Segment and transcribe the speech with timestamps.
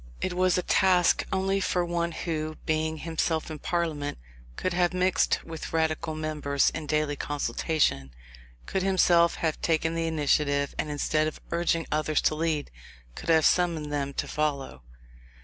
[0.19, 4.17] It was a task only for one who, being himself in Parliament,
[4.55, 8.09] could have mixed with the Radical members in daily consultation,
[8.65, 12.71] could himself have taken the initiative, and instead of urging others to lead,
[13.13, 14.81] could have summoned them to follow.